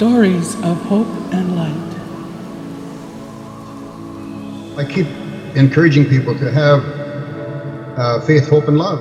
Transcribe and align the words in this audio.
Stories 0.00 0.54
of 0.62 0.80
Hope 0.84 1.06
and 1.30 1.56
Light. 1.56 1.92
I 4.78 4.90
keep 4.90 5.06
encouraging 5.54 6.06
people 6.06 6.34
to 6.38 6.50
have 6.50 6.82
uh, 7.98 8.20
faith, 8.22 8.48
hope, 8.48 8.66
and 8.68 8.78
love. 8.78 8.98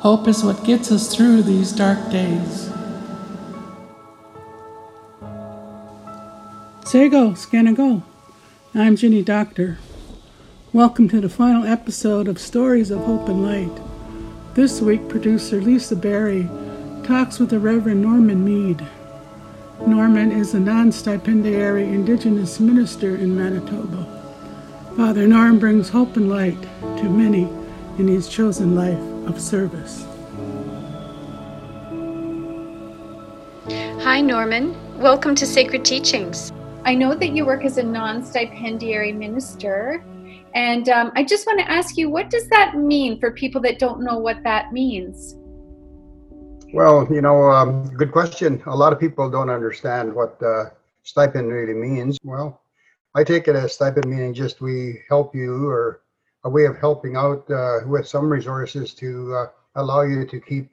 Hope 0.00 0.28
is 0.28 0.44
what 0.44 0.62
gets 0.62 0.92
us 0.92 1.16
through 1.16 1.40
these 1.40 1.72
dark 1.72 2.10
days. 2.10 2.70
Say 6.84 7.08
go, 7.08 7.32
scan 7.32 7.66
and 7.66 7.74
go. 7.74 8.02
I'm 8.74 8.94
Ginny 8.94 9.22
Doctor. 9.22 9.78
Welcome 10.74 11.08
to 11.08 11.20
the 11.22 11.30
final 11.30 11.64
episode 11.64 12.28
of 12.28 12.38
Stories 12.38 12.90
of 12.90 12.98
Hope 13.04 13.26
and 13.26 13.42
Light. 13.42 13.82
This 14.52 14.82
week, 14.82 15.08
producer 15.08 15.62
Lisa 15.62 15.96
Barry 15.96 16.46
talks 17.08 17.38
with 17.38 17.48
the 17.48 17.58
Reverend 17.58 18.02
Norman 18.02 18.44
Meade. 18.44 18.86
Norman 19.86 20.30
is 20.30 20.52
a 20.52 20.60
non 20.60 20.92
stipendiary 20.92 21.84
Indigenous 21.84 22.60
minister 22.60 23.16
in 23.16 23.34
Manitoba. 23.34 24.04
Father 24.94 25.26
Norm 25.26 25.58
brings 25.58 25.88
hope 25.88 26.18
and 26.18 26.28
light 26.28 26.60
to 26.82 27.04
many 27.04 27.44
in 27.98 28.08
his 28.08 28.28
chosen 28.28 28.74
life 28.74 28.98
of 29.26 29.40
service. 29.40 30.04
Hi, 34.04 34.20
Norman. 34.20 34.76
Welcome 35.00 35.34
to 35.36 35.46
Sacred 35.46 35.86
Teachings. 35.86 36.52
I 36.84 36.94
know 36.94 37.14
that 37.14 37.30
you 37.30 37.46
work 37.46 37.64
as 37.64 37.78
a 37.78 37.82
non 37.82 38.22
stipendiary 38.22 39.12
minister, 39.12 40.04
and 40.54 40.90
um, 40.90 41.12
I 41.16 41.24
just 41.24 41.46
want 41.46 41.58
to 41.60 41.70
ask 41.70 41.96
you 41.96 42.10
what 42.10 42.28
does 42.28 42.50
that 42.50 42.76
mean 42.76 43.18
for 43.18 43.30
people 43.30 43.62
that 43.62 43.78
don't 43.78 44.02
know 44.02 44.18
what 44.18 44.42
that 44.42 44.74
means? 44.74 45.38
Well, 46.72 47.08
you 47.10 47.22
know, 47.22 47.50
um, 47.50 47.84
good 47.94 48.12
question. 48.12 48.62
A 48.66 48.76
lot 48.76 48.92
of 48.92 49.00
people 49.00 49.30
don't 49.30 49.48
understand 49.48 50.14
what 50.14 50.40
uh, 50.42 50.66
stipend 51.02 51.50
really 51.50 51.72
means. 51.72 52.18
Well, 52.22 52.60
I 53.14 53.24
take 53.24 53.48
it 53.48 53.56
as 53.56 53.72
stipend 53.72 54.06
meaning 54.06 54.34
just 54.34 54.60
we 54.60 55.00
help 55.08 55.34
you 55.34 55.66
or 55.66 56.02
a 56.44 56.50
way 56.50 56.66
of 56.66 56.76
helping 56.76 57.16
out 57.16 57.50
uh, 57.50 57.78
with 57.86 58.06
some 58.06 58.28
resources 58.28 58.92
to 58.94 59.34
uh, 59.34 59.46
allow 59.76 60.02
you 60.02 60.26
to 60.26 60.40
keep 60.40 60.70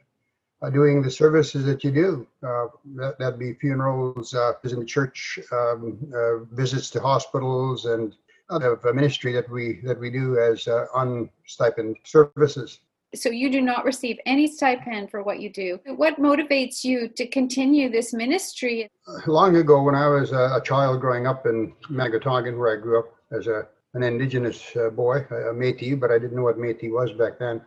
uh, 0.62 0.70
doing 0.70 1.02
the 1.02 1.10
services 1.10 1.64
that 1.64 1.84
you 1.84 1.92
do. 1.92 2.28
Uh, 2.44 2.68
that, 2.96 3.18
that'd 3.18 3.40
be 3.40 3.54
funerals, 3.54 4.34
uh, 4.34 4.52
visiting 4.62 4.86
church, 4.86 5.40
um, 5.54 5.98
uh, 6.14 6.40
visits 6.52 6.90
to 6.90 7.00
hospitals, 7.00 7.86
and 7.86 8.16
of 8.50 8.84
ministry 8.94 9.32
that 9.32 9.50
we 9.50 9.80
that 9.84 10.00
we 10.00 10.12
do 10.12 10.38
as 10.38 10.68
on 10.94 11.28
stipend 11.48 11.96
services 12.04 12.80
so 13.16 13.30
you 13.30 13.52
do 13.52 13.61
not 13.61 13.85
receive 13.85 14.17
any 14.25 14.47
stipend 14.47 15.09
for 15.09 15.23
what 15.23 15.39
you 15.39 15.49
do. 15.49 15.80
What 15.95 16.19
motivates 16.19 16.83
you 16.83 17.08
to 17.09 17.27
continue 17.27 17.89
this 17.89 18.13
ministry? 18.13 18.89
Long 19.27 19.55
ago, 19.55 19.81
when 19.81 19.95
I 19.95 20.08
was 20.08 20.31
a, 20.31 20.61
child 20.63 21.02
growing 21.02 21.27
up 21.27 21.45
in 21.45 21.73
Manigotagan, 21.89 22.58
where 22.58 22.77
I 22.77 22.81
grew 22.81 22.99
up 22.99 23.16
as 23.31 23.47
a 23.47 23.67
an 23.93 24.03
indigenous 24.03 24.75
uh, 24.75 24.89
boy, 24.89 25.19
a 25.30 25.53
Métis, 25.53 25.97
but 25.97 26.11
I 26.11 26.19
didn't 26.19 26.36
know 26.36 26.43
what 26.43 26.58
Métis 26.58 26.91
was 26.91 27.13
back 27.13 27.39
then. 27.39 27.61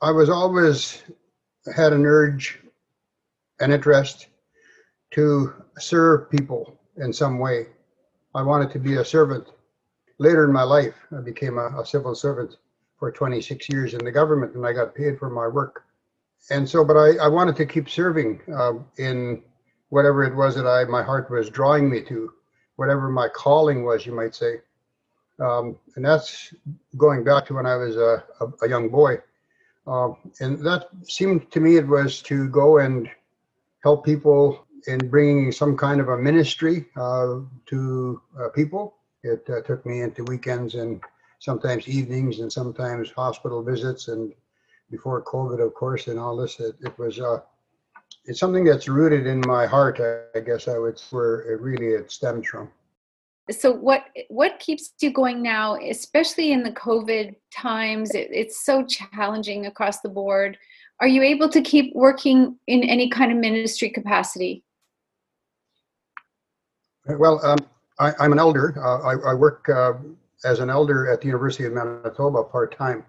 I 0.00 0.12
was 0.12 0.30
always 0.30 1.02
had 1.74 1.92
an 1.92 2.06
urge, 2.06 2.60
an 3.58 3.72
interest 3.72 4.28
to 5.14 5.52
serve 5.78 6.30
people 6.30 6.78
in 6.98 7.12
some 7.12 7.40
way. 7.40 7.66
I 8.34 8.42
wanted 8.42 8.70
to 8.72 8.78
be 8.78 8.94
a 8.94 9.04
servant. 9.04 9.48
Later 10.18 10.44
in 10.44 10.52
my 10.52 10.62
life, 10.62 10.94
I 11.10 11.20
became 11.20 11.58
a, 11.58 11.80
a 11.80 11.84
civil 11.84 12.14
servant 12.14 12.56
for 12.98 13.12
26 13.12 13.68
years 13.68 13.94
in 13.94 14.04
the 14.04 14.12
government 14.12 14.54
and 14.54 14.66
I 14.66 14.72
got 14.72 14.94
paid 14.94 15.18
for 15.18 15.30
my 15.30 15.46
work. 15.46 15.84
And 16.50 16.68
so, 16.68 16.84
but 16.84 16.96
I, 16.96 17.16
I 17.16 17.28
wanted 17.28 17.56
to 17.56 17.66
keep 17.66 17.88
serving 17.88 18.40
uh, 18.54 18.74
in 18.98 19.42
whatever 19.88 20.24
it 20.24 20.34
was 20.34 20.54
that 20.54 20.66
I, 20.66 20.84
my 20.84 21.02
heart 21.02 21.30
was 21.30 21.50
drawing 21.50 21.90
me 21.90 22.02
to, 22.02 22.32
whatever 22.76 23.08
my 23.08 23.28
calling 23.28 23.84
was, 23.84 24.06
you 24.06 24.14
might 24.14 24.34
say. 24.34 24.60
Um, 25.40 25.76
and 25.96 26.04
that's 26.04 26.54
going 26.96 27.24
back 27.24 27.46
to 27.46 27.54
when 27.54 27.66
I 27.66 27.76
was 27.76 27.96
a, 27.96 28.24
a, 28.40 28.46
a 28.62 28.68
young 28.68 28.88
boy. 28.88 29.18
Uh, 29.86 30.10
and 30.40 30.64
that 30.64 30.88
seemed 31.04 31.50
to 31.52 31.60
me 31.60 31.76
it 31.76 31.86
was 31.86 32.22
to 32.22 32.48
go 32.48 32.78
and 32.78 33.08
help 33.82 34.04
people 34.04 34.66
in 34.86 34.98
bringing 35.08 35.52
some 35.52 35.76
kind 35.76 36.00
of 36.00 36.08
a 36.08 36.18
ministry 36.18 36.86
uh, 36.96 37.40
to 37.66 38.20
uh, 38.40 38.48
people. 38.54 38.94
It 39.22 39.48
uh, 39.48 39.60
took 39.62 39.84
me 39.84 40.02
into 40.02 40.24
weekends 40.24 40.74
and 40.74 41.00
sometimes 41.46 41.86
evenings 41.86 42.40
and 42.40 42.52
sometimes 42.52 43.12
hospital 43.12 43.62
visits 43.62 44.08
and 44.08 44.32
before 44.90 45.22
COVID, 45.22 45.64
of 45.64 45.74
course, 45.74 46.08
and 46.08 46.18
all 46.18 46.36
this, 46.36 46.58
it, 46.58 46.74
it 46.80 46.98
was, 46.98 47.20
uh, 47.20 47.38
it's 48.24 48.40
something 48.40 48.64
that's 48.64 48.88
rooted 48.88 49.28
in 49.28 49.40
my 49.46 49.64
heart, 49.64 50.00
I, 50.00 50.38
I 50.38 50.40
guess 50.40 50.66
I 50.66 50.76
would, 50.76 51.00
where 51.10 51.42
it 51.52 51.60
really 51.60 51.90
it 51.94 52.10
stems 52.10 52.48
from. 52.48 52.68
So 53.48 53.70
what 53.70 54.06
what 54.28 54.58
keeps 54.58 54.92
you 55.00 55.12
going 55.12 55.40
now, 55.40 55.76
especially 55.76 56.50
in 56.50 56.64
the 56.64 56.72
COVID 56.72 57.36
times? 57.54 58.12
It, 58.12 58.28
it's 58.32 58.64
so 58.64 58.84
challenging 58.84 59.66
across 59.66 60.00
the 60.00 60.08
board. 60.08 60.58
Are 60.98 61.06
you 61.06 61.22
able 61.22 61.48
to 61.50 61.60
keep 61.60 61.94
working 61.94 62.58
in 62.66 62.82
any 62.82 63.08
kind 63.08 63.30
of 63.30 63.38
ministry 63.38 63.90
capacity? 63.90 64.64
Well, 67.06 67.38
um, 67.46 67.58
I, 68.00 68.24
am 68.24 68.32
an 68.32 68.40
elder. 68.40 68.74
Uh, 68.84 68.98
I, 69.10 69.30
I, 69.30 69.34
work 69.34 69.68
uh, 69.68 69.92
as 70.44 70.60
an 70.60 70.70
elder 70.70 71.10
at 71.10 71.20
the 71.20 71.26
University 71.26 71.64
of 71.64 71.72
Manitoba 71.72 72.44
part 72.44 72.76
time, 72.76 73.04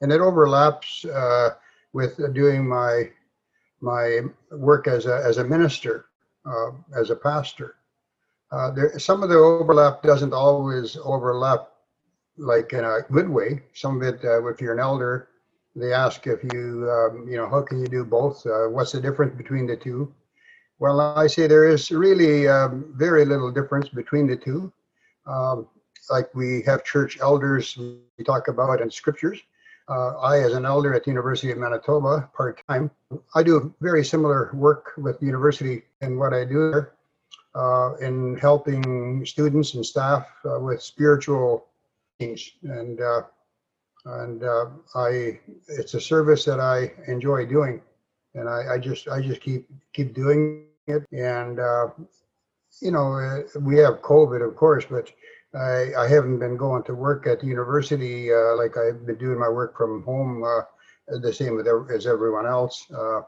and 0.00 0.12
it 0.12 0.20
overlaps 0.20 1.04
uh, 1.04 1.50
with 1.92 2.18
doing 2.34 2.68
my 2.68 3.10
my 3.80 4.20
work 4.50 4.88
as 4.88 5.06
a 5.06 5.22
as 5.24 5.38
a 5.38 5.44
minister, 5.44 6.06
uh, 6.44 6.70
as 6.96 7.10
a 7.10 7.16
pastor. 7.16 7.76
Uh, 8.52 8.70
there, 8.70 8.98
some 8.98 9.22
of 9.22 9.28
the 9.28 9.36
overlap 9.36 10.02
doesn't 10.02 10.32
always 10.32 10.96
overlap 11.04 11.68
like 12.38 12.72
in 12.72 12.84
a 12.84 13.00
good 13.10 13.28
way. 13.28 13.62
Some 13.74 14.00
of 14.00 14.02
it, 14.02 14.24
uh, 14.24 14.46
if 14.46 14.60
you're 14.60 14.74
an 14.74 14.80
elder, 14.80 15.28
they 15.74 15.92
ask 15.92 16.26
if 16.26 16.42
you, 16.52 16.88
um, 16.90 17.26
you 17.28 17.36
know, 17.36 17.48
how 17.48 17.62
can 17.62 17.80
you 17.80 17.86
do 17.86 18.04
both? 18.04 18.44
Uh, 18.46 18.68
what's 18.68 18.92
the 18.92 19.00
difference 19.00 19.36
between 19.36 19.66
the 19.66 19.76
two? 19.76 20.12
Well, 20.78 21.00
I 21.00 21.26
say 21.26 21.46
there 21.46 21.66
is 21.66 21.90
really 21.90 22.48
um, 22.48 22.92
very 22.96 23.24
little 23.24 23.50
difference 23.50 23.88
between 23.88 24.26
the 24.26 24.36
two. 24.36 24.72
Um, 25.26 25.66
like 26.10 26.34
we 26.34 26.62
have 26.62 26.84
church 26.84 27.18
elders 27.20 27.76
we 27.76 28.24
talk 28.24 28.48
about 28.48 28.80
in 28.80 28.90
scriptures. 28.90 29.40
Uh, 29.88 30.16
I, 30.18 30.40
as 30.40 30.54
an 30.54 30.64
elder 30.64 30.94
at 30.94 31.04
the 31.04 31.10
University 31.10 31.52
of 31.52 31.58
Manitoba, 31.58 32.28
part 32.36 32.60
time, 32.68 32.90
I 33.36 33.44
do 33.44 33.72
very 33.80 34.04
similar 34.04 34.50
work 34.52 34.92
with 34.96 35.20
the 35.20 35.26
university 35.26 35.82
and 36.00 36.18
what 36.18 36.34
I 36.34 36.44
do 36.44 36.72
there 36.72 36.92
uh, 37.54 37.94
in 38.00 38.36
helping 38.36 39.24
students 39.24 39.74
and 39.74 39.86
staff 39.86 40.26
uh, 40.44 40.58
with 40.58 40.82
spiritual 40.82 41.66
things. 42.18 42.50
And 42.62 43.00
uh, 43.00 43.22
and 44.04 44.44
uh, 44.44 44.66
I, 44.94 45.40
it's 45.68 45.94
a 45.94 46.00
service 46.00 46.44
that 46.44 46.60
I 46.60 46.92
enjoy 47.08 47.46
doing, 47.46 47.80
and 48.34 48.48
I, 48.48 48.74
I 48.74 48.78
just 48.78 49.08
I 49.08 49.20
just 49.20 49.40
keep 49.40 49.68
keep 49.92 50.14
doing 50.14 50.66
it. 50.86 51.04
And 51.12 51.58
uh, 51.58 51.88
you 52.80 52.90
know, 52.90 53.44
we 53.60 53.78
have 53.78 54.02
COVID, 54.02 54.46
of 54.46 54.54
course, 54.56 54.84
but 54.88 55.10
I, 55.56 55.92
I 55.96 56.08
haven't 56.08 56.38
been 56.38 56.56
going 56.56 56.82
to 56.84 56.94
work 56.94 57.26
at 57.26 57.40
the 57.40 57.46
university 57.46 58.32
uh, 58.32 58.56
like 58.56 58.76
I've 58.76 59.06
been 59.06 59.16
doing 59.16 59.38
my 59.38 59.48
work 59.48 59.76
from 59.76 60.02
home, 60.02 60.44
uh, 60.44 60.62
the 61.20 61.32
same 61.32 61.58
as 61.58 62.06
everyone 62.06 62.46
else. 62.46 62.86
Uh, 62.94 63.22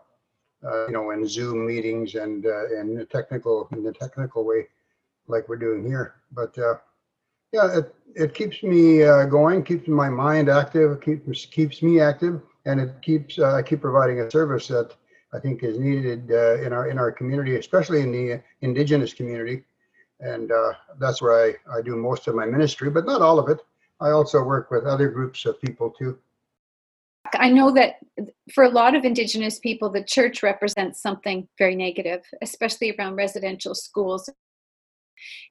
uh, 0.64 0.86
you 0.86 0.92
know, 0.92 1.10
in 1.12 1.26
Zoom 1.26 1.66
meetings 1.66 2.16
and 2.16 2.44
uh, 2.44 2.66
in 2.80 2.94
the 2.94 3.04
technical 3.04 3.68
in 3.72 3.84
the 3.84 3.92
technical 3.92 4.44
way, 4.44 4.66
like 5.28 5.48
we're 5.48 5.56
doing 5.56 5.86
here. 5.86 6.16
But 6.32 6.58
uh, 6.58 6.74
yeah, 7.52 7.78
it 7.78 7.94
it 8.16 8.34
keeps 8.34 8.62
me 8.64 8.98
going, 9.30 9.62
keeps 9.62 9.86
my 9.86 10.10
mind 10.10 10.48
active, 10.48 11.00
keeps 11.00 11.46
keeps 11.46 11.80
me 11.80 12.00
active, 12.00 12.42
and 12.64 12.80
it 12.80 13.00
keeps 13.02 13.38
I 13.38 13.62
keep 13.62 13.80
providing 13.80 14.20
a 14.20 14.30
service 14.32 14.66
that 14.66 14.96
I 15.32 15.38
think 15.38 15.62
is 15.62 15.78
needed 15.78 16.28
in 16.28 16.72
our 16.72 16.88
in 16.88 16.98
our 16.98 17.12
community, 17.12 17.54
especially 17.54 18.00
in 18.00 18.10
the 18.10 18.42
indigenous 18.60 19.14
community 19.14 19.62
and 20.20 20.50
uh, 20.50 20.72
that's 20.98 21.22
where 21.22 21.46
I, 21.46 21.78
I 21.78 21.82
do 21.82 21.96
most 21.96 22.26
of 22.28 22.34
my 22.34 22.46
ministry, 22.46 22.90
but 22.90 23.06
not 23.06 23.22
all 23.22 23.38
of 23.38 23.48
it. 23.48 23.60
I 24.00 24.10
also 24.10 24.42
work 24.42 24.70
with 24.70 24.84
other 24.84 25.08
groups 25.08 25.44
of 25.46 25.60
people 25.60 25.90
too. 25.90 26.18
I 27.34 27.50
know 27.50 27.70
that 27.72 27.96
for 28.54 28.64
a 28.64 28.70
lot 28.70 28.94
of 28.94 29.04
Indigenous 29.04 29.58
people, 29.58 29.90
the 29.90 30.02
church 30.02 30.42
represents 30.42 31.02
something 31.02 31.46
very 31.58 31.76
negative, 31.76 32.22
especially 32.42 32.94
around 32.98 33.16
residential 33.16 33.74
schools. 33.74 34.30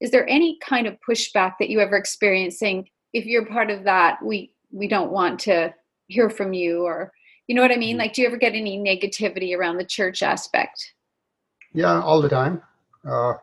Is 0.02 0.12
there 0.12 0.28
any 0.28 0.58
kind 0.64 0.88
of 0.88 0.98
pushback 1.08 1.54
that 1.60 1.70
you 1.70 1.80
ever 1.80 1.98
experienced 1.98 2.60
saying, 2.60 2.90
if 3.14 3.26
you're 3.26 3.46
part 3.46 3.70
of 3.70 3.84
that, 3.84 4.24
we, 4.24 4.54
we 4.72 4.88
don't 4.88 5.12
want 5.12 5.40
to 5.42 5.74
hear 6.08 6.30
from 6.30 6.54
you? 6.54 6.84
Or, 6.84 7.12
you 7.48 7.56
know 7.56 7.62
what 7.62 7.72
I 7.72 7.78
mean? 7.78 7.94
Mm-hmm. 7.94 8.00
Like, 8.00 8.14
do 8.14 8.22
you 8.22 8.28
ever 8.28 8.38
get 8.38 8.54
any 8.54 8.80
negativity 8.80 9.56
around 9.56 9.78
the 9.78 9.86
church 9.86 10.24
aspect? 10.24 10.94
Yeah, 11.74 12.02
all 12.02 12.22
the 12.22 12.30
time. 12.30 12.62
Uh, 13.08 13.34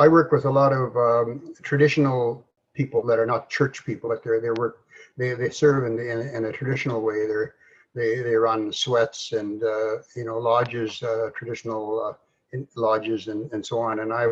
I 0.00 0.08
work 0.08 0.32
with 0.32 0.46
a 0.46 0.50
lot 0.50 0.72
of 0.72 0.96
um, 0.96 1.54
traditional 1.62 2.42
people 2.72 3.04
that 3.06 3.18
are 3.18 3.26
not 3.26 3.50
church 3.50 3.84
people. 3.84 4.08
Like 4.08 4.22
they 4.22 4.40
they 4.40 4.50
work 4.50 4.78
they 5.18 5.34
they 5.34 5.50
serve 5.50 5.84
in, 5.84 5.94
the, 5.96 6.10
in, 6.10 6.20
in 6.36 6.44
a 6.46 6.52
traditional 6.52 7.02
way. 7.02 7.26
They're 7.26 7.54
they 7.94 8.22
they 8.22 8.34
run 8.34 8.72
sweats 8.72 9.32
and 9.32 9.62
uh, 9.62 9.98
you 10.16 10.24
know 10.24 10.38
lodges, 10.38 11.02
uh, 11.02 11.28
traditional 11.36 12.16
uh, 12.54 12.58
lodges, 12.76 13.28
and 13.28 13.52
and 13.52 13.64
so 13.64 13.78
on. 13.78 14.00
And 14.00 14.10
I 14.10 14.26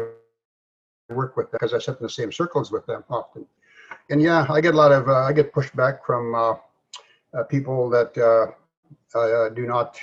work 1.11 1.37
with 1.37 1.51
them 1.51 1.59
because 1.61 1.75
I 1.75 1.79
sit 1.79 1.99
in 1.99 2.03
the 2.03 2.11
same 2.11 2.33
circles 2.33 2.73
with 2.73 2.87
them 2.87 3.05
often. 3.11 3.45
And 4.09 4.23
yeah, 4.23 4.47
I 4.49 4.63
get 4.63 4.73
a 4.73 4.77
lot 4.77 4.93
of 4.93 5.07
uh, 5.09 5.25
I 5.25 5.35
get 5.35 5.53
pushed 5.53 5.77
back 5.77 6.05
from 6.07 6.35
uh, 6.35 6.55
uh, 7.35 7.43
people 7.45 7.91
that 7.91 8.15
do 9.55 9.67
not 9.67 9.99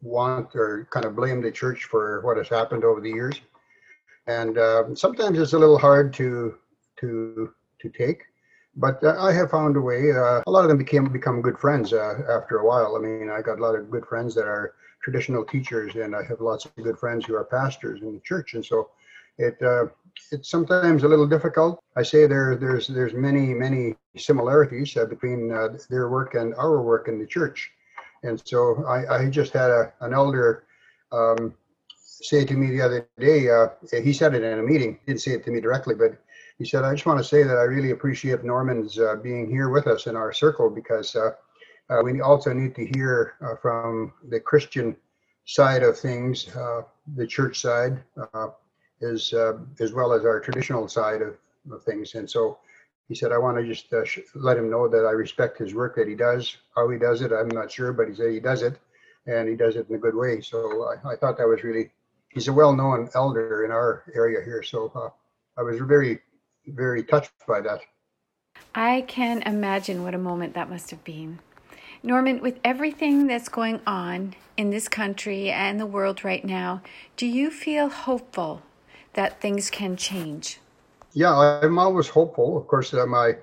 want 0.00 0.54
or 0.54 0.86
kind 0.90 1.04
of 1.06 1.16
blame 1.16 1.42
the 1.42 1.50
church 1.50 1.86
for 1.86 2.20
what 2.20 2.36
has 2.36 2.48
happened 2.48 2.84
over 2.84 3.00
the 3.00 3.10
years. 3.10 3.40
And 4.28 4.58
um, 4.58 4.94
sometimes 4.94 5.38
it's 5.38 5.54
a 5.54 5.58
little 5.58 5.78
hard 5.78 6.12
to 6.14 6.54
to 7.00 7.52
to 7.80 7.88
take 7.88 8.22
but 8.78 9.02
uh, 9.02 9.16
I 9.18 9.32
have 9.32 9.50
found 9.50 9.76
a 9.76 9.80
way. 9.80 10.12
Uh, 10.12 10.40
a 10.46 10.50
lot 10.50 10.62
of 10.62 10.68
them 10.68 10.78
became 10.78 11.12
become 11.12 11.42
good 11.42 11.58
friends 11.58 11.92
uh, 11.92 12.22
after 12.30 12.58
a 12.58 12.66
while. 12.66 12.96
I 12.96 13.00
mean, 13.00 13.28
I 13.30 13.42
got 13.42 13.58
a 13.58 13.62
lot 13.62 13.74
of 13.74 13.90
good 13.90 14.06
friends 14.06 14.34
that 14.36 14.46
are 14.46 14.74
traditional 15.02 15.44
teachers, 15.44 15.96
and 15.96 16.14
I 16.14 16.22
have 16.24 16.40
lots 16.40 16.64
of 16.64 16.74
good 16.76 16.98
friends 16.98 17.26
who 17.26 17.34
are 17.34 17.44
pastors 17.44 18.00
in 18.02 18.14
the 18.14 18.20
church, 18.20 18.54
and 18.54 18.64
so 18.64 18.90
it 19.36 19.60
uh, 19.62 19.86
it's 20.30 20.48
sometimes 20.48 21.02
a 21.02 21.08
little 21.08 21.26
difficult. 21.26 21.82
I 21.96 22.02
say 22.04 22.26
there 22.26 22.56
there's 22.56 22.86
there's 22.86 23.14
many 23.14 23.52
many 23.52 23.96
similarities 24.16 24.96
uh, 24.96 25.06
between 25.06 25.48
their 25.90 26.08
work 26.08 26.34
and 26.34 26.54
our 26.54 26.80
work 26.80 27.08
in 27.08 27.18
the 27.18 27.26
church, 27.26 27.70
and 28.22 28.40
so 28.44 28.84
I, 28.86 29.24
I 29.24 29.30
just 29.30 29.52
had 29.52 29.70
a, 29.70 29.92
an 30.00 30.14
elder. 30.14 30.64
Um, 31.10 31.54
say 32.20 32.44
to 32.44 32.54
me 32.54 32.70
the 32.70 32.82
other 32.82 33.08
day, 33.18 33.48
he 34.02 34.12
said 34.12 34.34
it 34.34 34.42
in 34.42 34.58
a 34.58 34.62
meeting, 34.62 34.98
he 35.00 35.12
didn't 35.12 35.22
say 35.22 35.32
it 35.32 35.44
to 35.44 35.50
me 35.50 35.60
directly, 35.60 35.94
but 35.94 36.18
he 36.58 36.64
said, 36.64 36.82
I 36.82 36.92
just 36.92 37.06
want 37.06 37.18
to 37.18 37.24
say 37.24 37.44
that 37.44 37.56
I 37.56 37.62
really 37.62 37.92
appreciate 37.92 38.42
Norman's 38.42 38.98
uh, 38.98 39.16
being 39.16 39.48
here 39.48 39.68
with 39.68 39.86
us 39.86 40.06
in 40.08 40.16
our 40.16 40.32
circle 40.32 40.68
because 40.68 41.14
uh, 41.14 41.30
uh, 41.88 42.02
we 42.02 42.20
also 42.20 42.52
need 42.52 42.74
to 42.74 42.84
hear 42.84 43.34
uh, 43.40 43.54
from 43.62 44.12
the 44.28 44.40
Christian 44.40 44.96
side 45.44 45.84
of 45.84 45.98
things, 45.98 46.48
uh, 46.56 46.82
the 47.14 47.26
church 47.26 47.60
side, 47.60 48.02
uh, 48.34 48.48
as, 49.00 49.32
as 49.78 49.92
well 49.92 50.12
as 50.12 50.24
our 50.24 50.40
traditional 50.40 50.88
side 50.88 51.22
of, 51.22 51.36
of, 51.70 51.82
things. 51.84 52.16
And 52.16 52.28
so 52.28 52.58
he 53.06 53.14
said, 53.14 53.30
I 53.30 53.38
want 53.38 53.56
to 53.56 53.64
just 53.64 53.86
let 54.34 54.58
him 54.58 54.68
know 54.68 54.88
that 54.88 55.06
I 55.06 55.12
respect 55.12 55.58
his 55.58 55.74
work 55.74 55.94
that 55.94 56.08
he 56.08 56.16
does. 56.16 56.56
How 56.74 56.88
he 56.90 56.98
does 56.98 57.22
it, 57.22 57.32
I'm 57.32 57.48
not 57.48 57.70
sure, 57.70 57.92
but 57.92 58.08
he 58.08 58.14
said 58.14 58.32
he 58.32 58.40
does 58.40 58.62
it 58.62 58.78
and 59.26 59.48
he 59.48 59.54
does 59.54 59.76
it 59.76 59.88
in 59.88 59.94
a 59.94 59.98
good 59.98 60.16
way. 60.16 60.40
So 60.40 60.88
I, 60.88 61.12
I 61.12 61.16
thought 61.16 61.38
that 61.38 61.46
was 61.46 61.62
really, 61.62 61.90
he's 62.30 62.48
a 62.48 62.52
well 62.52 62.74
known 62.74 63.08
elder 63.14 63.64
in 63.64 63.70
our 63.70 64.04
area 64.14 64.42
here. 64.44 64.62
So 64.62 65.12
I 65.56 65.62
was 65.62 65.78
very 65.80 66.20
very 66.66 67.02
touched 67.02 67.32
by 67.46 67.60
that. 67.62 67.80
I 68.74 69.04
can 69.08 69.42
imagine 69.42 70.02
what 70.02 70.14
a 70.14 70.18
moment 70.18 70.54
that 70.54 70.70
must 70.70 70.90
have 70.90 71.02
been. 71.04 71.38
Norman, 72.02 72.40
with 72.40 72.60
everything 72.64 73.26
that's 73.26 73.48
going 73.48 73.80
on 73.86 74.34
in 74.56 74.70
this 74.70 74.88
country 74.88 75.50
and 75.50 75.80
the 75.80 75.86
world 75.86 76.24
right 76.24 76.44
now, 76.44 76.82
do 77.16 77.26
you 77.26 77.50
feel 77.50 77.88
hopeful 77.88 78.62
that 79.14 79.40
things 79.40 79.70
can 79.70 79.96
change? 79.96 80.58
Yeah, 81.12 81.34
I'm 81.34 81.78
always 81.78 82.08
hopeful. 82.08 82.56
Of 82.56 82.68
course, 82.68 82.94
uh, 82.94 83.06
my 83.06 83.36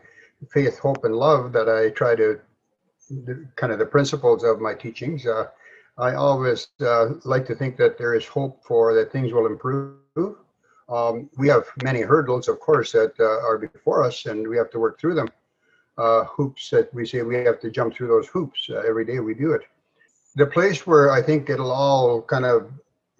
faith, 0.52 0.80
hope, 0.80 1.04
and 1.04 1.16
love 1.16 1.52
that 1.52 1.68
I 1.68 1.90
try 1.90 2.16
to 2.16 2.40
kind 3.56 3.74
of 3.74 3.80
the 3.80 3.86
principles 3.86 4.44
of 4.44 4.62
my 4.62 4.74
teachings. 4.74 5.26
Uh, 5.26 5.48
I 5.98 6.16
always 6.16 6.68
uh, 6.82 7.14
like 7.24 7.46
to 7.48 7.56
think 7.56 7.78
that 7.78 7.98
there 7.98 8.16
is 8.16 8.26
hope 8.26 8.64
for 8.64 8.94
that 8.96 9.12
things 9.12 9.32
will 9.32 9.46
improve 9.46 9.96
um, 10.88 11.30
we 11.38 11.48
have 11.48 11.66
many 11.84 12.02
hurdles, 12.02 12.48
of 12.48 12.60
course, 12.60 12.92
that 12.92 13.14
uh, 13.20 13.48
are 13.48 13.58
before 13.58 14.04
us, 14.04 14.26
and 14.26 14.48
we 14.48 14.58
have 14.58 14.70
to 14.72 14.80
work 14.80 15.00
through 15.00 15.16
them. 15.16 15.30
Uh, 15.98 16.26
hoops 16.26 16.70
that 16.70 16.94
we 16.94 17.06
say 17.06 17.22
we 17.22 17.36
have 17.36 17.60
to 17.62 17.72
jump 17.72 17.96
through 17.96 18.08
those 18.08 18.28
hoops 18.28 18.68
uh, 18.70 18.84
every 18.88 19.06
day. 19.06 19.20
We 19.20 19.34
do 19.34 19.54
it. 19.54 19.62
The 20.36 20.46
place 20.46 20.86
where 20.86 21.12
I 21.12 21.22
think 21.22 21.50
it'll 21.50 21.72
all 21.72 22.22
kind 22.22 22.46
of 22.46 22.70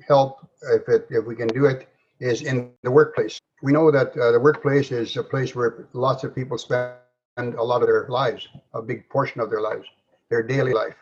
help 0.08 0.46
if 0.74 0.88
it 0.90 1.08
if 1.10 1.26
we 1.26 1.36
can 1.36 1.48
do 1.48 1.66
it 1.66 1.88
is 2.20 2.42
in 2.42 2.72
the 2.84 2.92
workplace. 2.92 3.40
We 3.64 3.72
know 3.72 3.90
that 3.92 4.16
uh, 4.18 4.32
the 4.32 4.40
workplace 4.40 4.92
is 4.92 5.16
a 5.16 5.24
place 5.24 5.56
where 5.56 5.88
lots 5.94 6.24
of 6.26 6.36
people 6.36 6.58
spend 6.58 6.98
a 7.38 7.64
lot 7.64 7.82
of 7.82 7.88
their 7.88 8.08
lives, 8.10 8.48
a 8.74 8.82
big 8.82 9.10
portion 9.10 9.40
of 9.40 9.50
their 9.50 9.62
lives, 9.62 9.88
their 10.30 10.44
daily 10.44 10.74
life 10.74 10.96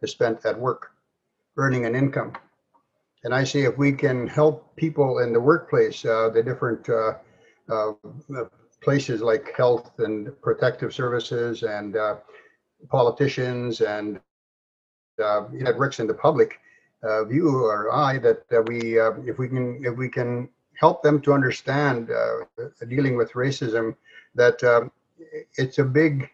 is 0.00 0.10
spent 0.10 0.44
at 0.46 0.58
work, 0.58 0.92
earning 1.58 1.84
an 1.84 1.94
income. 1.94 2.32
And 3.24 3.34
I 3.34 3.44
say 3.44 3.62
if 3.64 3.76
we 3.76 3.92
can 3.92 4.26
help 4.26 4.74
people 4.76 5.18
in 5.18 5.32
the 5.32 5.40
workplace, 5.40 6.04
uh, 6.04 6.30
the 6.30 6.42
different 6.42 6.88
uh, 6.88 7.14
uh, 7.68 7.92
places 8.80 9.20
like 9.20 9.54
health 9.56 9.90
and 9.98 10.40
protective 10.40 10.94
services 10.94 11.64
and 11.64 11.96
uh, 11.96 12.16
politicians 12.88 13.80
and 13.80 14.20
uh, 15.22 15.44
networks 15.50 15.98
in 15.98 16.06
the 16.06 16.14
public 16.14 16.60
uh, 17.02 17.24
view 17.24 17.48
or 17.56 17.92
eye 17.92 18.18
that, 18.18 18.44
we, 18.68 18.98
uh, 18.98 19.12
if 19.26 19.38
we 19.38 19.48
can, 19.48 19.82
if 19.84 19.96
we 19.96 20.08
can 20.08 20.48
help 20.74 21.02
them 21.02 21.20
to 21.20 21.32
understand 21.32 22.08
dealing 22.88 23.16
with 23.16 23.32
racism, 23.32 23.96
that 24.36 24.62
um, 24.62 24.92
it's 25.56 25.78
a 25.78 25.84
big, 25.84 26.30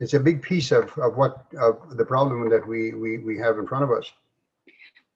it's 0.00 0.14
a 0.14 0.20
big 0.20 0.42
piece 0.42 0.72
of, 0.72 0.90
of 0.98 1.16
what 1.16 1.46
of 1.60 1.96
the 1.96 2.04
problem 2.04 2.50
that 2.50 2.66
we, 2.66 2.92
we, 2.94 3.18
we 3.18 3.38
have 3.38 3.58
in 3.58 3.66
front 3.66 3.84
of 3.84 3.92
us. 3.92 4.12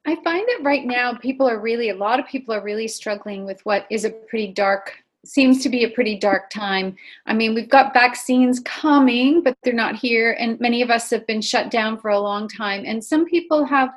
I 0.07 0.17
find 0.17 0.47
that 0.47 0.63
right 0.63 0.85
now 0.85 1.15
people 1.15 1.49
are 1.49 1.59
really, 1.59 1.89
a 1.89 1.97
lot 1.97 2.21
of 2.21 2.27
people 2.27 2.55
are 2.55 2.63
really 2.63 2.89
struggling 2.89 3.45
with 3.45 3.61
what 3.65 3.87
is 3.91 4.05
a 4.05 4.11
pretty 4.11 4.53
dark, 4.53 4.93
seems 5.25 5.63
to 5.63 5.71
be 5.71 5.85
a 5.85 5.91
pretty 5.91 6.19
dark 6.19 6.51
time. 6.51 6.97
I 7.27 7.33
mean, 7.33 7.55
we've 7.55 7.71
got 7.71 7.95
vaccines 7.95 8.61
coming, 8.61 9.43
but 9.43 9.57
they're 9.63 9.73
not 9.73 9.97
here. 9.97 10.37
And 10.39 10.61
many 10.61 10.83
of 10.83 10.91
us 10.91 11.09
have 11.11 11.27
been 11.27 11.41
shut 11.41 11.71
down 11.71 11.99
for 11.99 12.11
a 12.11 12.21
long 12.21 12.49
time. 12.49 12.85
And 12.87 13.03
some 13.03 13.25
people 13.25 13.65
have 13.65 13.89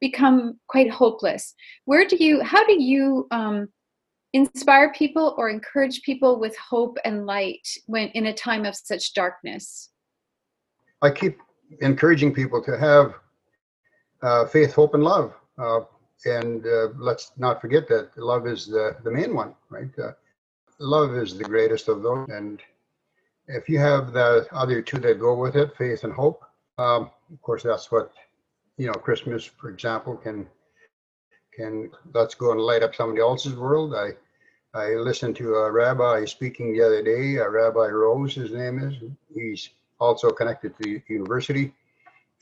become 0.00 0.60
quite 0.68 0.90
hopeless. 0.90 1.54
Where 1.84 2.06
do 2.06 2.16
you, 2.22 2.40
how 2.42 2.64
do 2.64 2.80
you, 2.80 3.26
um, 3.32 3.68
inspire 4.34 4.92
people 4.92 5.34
or 5.38 5.48
encourage 5.48 6.02
people 6.02 6.40
with 6.40 6.56
hope 6.58 6.98
and 7.04 7.24
light 7.24 7.66
when 7.86 8.08
in 8.08 8.26
a 8.26 8.34
time 8.34 8.64
of 8.64 8.74
such 8.76 9.14
darkness? 9.14 9.90
I 11.02 11.10
keep 11.10 11.38
encouraging 11.80 12.34
people 12.34 12.62
to 12.64 12.76
have 12.78 13.14
uh, 14.24 14.46
faith, 14.46 14.72
hope, 14.72 14.94
and 14.94 15.04
love. 15.04 15.34
Uh, 15.58 15.80
and 16.24 16.66
uh, 16.66 16.88
let's 16.96 17.32
not 17.36 17.60
forget 17.60 17.86
that 17.88 18.16
love 18.16 18.46
is 18.46 18.66
the, 18.66 18.96
the 19.04 19.10
main 19.10 19.34
one, 19.34 19.54
right? 19.68 19.90
Uh, 19.98 20.12
love 20.78 21.14
is 21.14 21.36
the 21.36 21.44
greatest 21.44 21.88
of 21.88 22.02
those. 22.02 22.28
And 22.30 22.62
if 23.46 23.68
you 23.68 23.78
have 23.78 24.12
the 24.12 24.48
other 24.52 24.80
two 24.80 24.98
that 25.00 25.20
go 25.20 25.34
with 25.34 25.56
it, 25.56 25.76
faith 25.76 26.04
and 26.04 26.12
hope, 26.12 26.42
um, 26.78 27.10
of 27.30 27.42
course, 27.42 27.62
that's 27.62 27.92
what, 27.92 28.12
you 28.78 28.86
know, 28.86 28.94
Christmas, 28.94 29.44
for 29.44 29.68
example, 29.68 30.16
can, 30.16 30.46
can 31.54 31.90
let's 32.14 32.34
go 32.34 32.52
and 32.52 32.60
light 32.60 32.82
up 32.82 32.94
somebody 32.94 33.20
else's 33.20 33.54
world. 33.54 33.94
I, 33.94 34.12
I 34.76 34.94
listened 34.94 35.36
to 35.36 35.54
a 35.56 35.70
rabbi 35.70 36.24
speaking 36.24 36.72
the 36.72 36.82
other 36.82 37.02
day, 37.02 37.36
a 37.36 37.48
Rabbi 37.48 37.88
Rose, 37.88 38.34
his 38.34 38.52
name 38.52 38.78
is. 38.80 38.94
He's 39.32 39.70
also 40.00 40.30
connected 40.30 40.74
to 40.78 40.82
the 40.82 41.02
university 41.06 41.72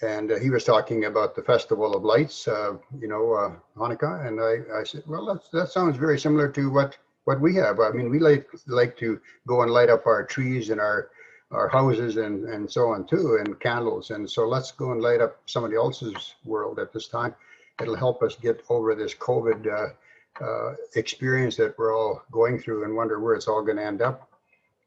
and 0.03 0.33
uh, 0.33 0.39
he 0.39 0.51
was 0.51 0.65
talking 0.65 1.05
about 1.05 1.35
the 1.35 1.43
Festival 1.43 1.95
of 1.95 2.05
Lights, 2.05 2.49
uh, 2.49 2.75
you 3.01 3.09
know, 3.09 3.33
uh, 3.33 3.53
Hanukkah, 3.77 4.27
and 4.27 4.41
I, 4.41 4.81
I 4.81 4.85
said, 4.85 5.05
well, 5.07 5.27
that's, 5.27 5.49
that 5.51 5.69
sounds 5.69 5.97
very 5.97 6.19
similar 6.19 6.49
to 6.51 6.71
what 6.71 6.97
what 7.25 7.41
we 7.41 7.55
have. 7.55 7.79
I 7.79 7.91
mean, 7.91 8.11
we 8.11 8.19
like 8.19 8.49
like 8.67 8.97
to 8.99 9.21
go 9.47 9.63
and 9.63 9.71
light 9.71 9.91
up 9.91 10.07
our 10.07 10.25
trees 10.25 10.71
and 10.71 10.81
our 10.81 11.11
our 11.53 11.69
houses 11.69 12.17
and 12.17 12.45
and 12.47 12.71
so 12.71 12.89
on 12.89 13.07
too, 13.07 13.39
and 13.39 13.59
candles, 13.61 14.11
and 14.11 14.29
so 14.29 14.47
let's 14.47 14.73
go 14.73 14.93
and 14.93 15.01
light 15.01 15.21
up 15.21 15.39
somebody 15.47 15.77
else's 15.77 16.35
world 16.45 16.79
at 16.79 16.93
this 16.93 17.09
time. 17.09 17.35
It'll 17.81 17.97
help 17.97 18.23
us 18.23 18.37
get 18.37 18.63
over 18.69 18.95
this 18.95 19.15
COVID 19.15 19.67
uh, 19.67 20.45
uh, 20.45 20.75
experience 20.97 21.57
that 21.57 21.79
we're 21.79 21.97
all 21.97 22.23
going 22.31 22.59
through 22.59 22.85
and 22.85 22.95
wonder 22.95 23.21
where 23.21 23.35
it's 23.35 23.49
all 23.49 23.63
going 23.63 23.77
to 23.77 23.85
end 23.85 24.03
up, 24.03 24.29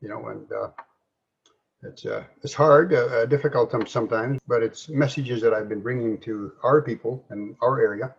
you 0.02 0.10
know, 0.10 0.28
and 0.28 0.52
uh, 0.52 0.70
it's 1.84 2.06
uh, 2.06 2.24
it's 2.44 2.54
hard, 2.54 2.94
uh, 2.94 3.06
uh, 3.06 3.26
difficult 3.26 3.74
sometimes, 3.88 4.40
but 4.48 4.64
it's 4.64 4.90
messages 4.90 5.42
that 5.42 5.54
I've 5.54 5.70
been 5.70 5.82
bringing 5.82 6.18
to 6.22 6.54
our 6.64 6.82
people 6.82 7.24
and 7.30 7.56
our 7.62 7.80
area. 7.80 8.16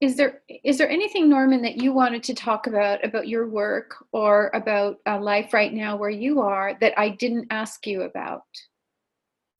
Is 0.00 0.16
there 0.16 0.42
is 0.64 0.78
there 0.78 0.90
anything, 0.90 1.28
Norman, 1.28 1.62
that 1.62 1.76
you 1.76 1.92
wanted 1.92 2.22
to 2.24 2.34
talk 2.34 2.66
about 2.66 3.04
about 3.04 3.28
your 3.28 3.48
work 3.48 3.94
or 4.12 4.50
about 4.54 4.98
uh, 5.06 5.20
life 5.20 5.52
right 5.52 5.72
now 5.72 5.96
where 5.96 6.10
you 6.10 6.40
are 6.40 6.76
that 6.80 6.98
I 6.98 7.10
didn't 7.10 7.46
ask 7.50 7.86
you 7.86 8.02
about? 8.02 8.42